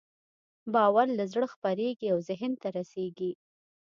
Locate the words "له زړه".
1.17-1.47